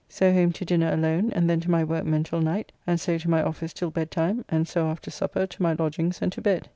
[0.09, 3.29] So home to dinner alone and then to my workmen till night, and so to
[3.29, 6.69] my office till bedtime, and so after supper to my lodgings and to bed.